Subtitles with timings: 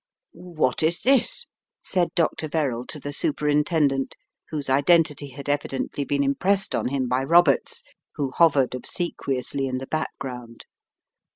[0.31, 1.45] "What is this?"
[1.79, 2.47] said Dr.
[2.47, 4.15] Verrall to the Super intendent,
[4.49, 7.83] whose identity had evidently been im pressed on him by Roberts
[8.15, 10.65] who hovered obsequi ously in the background.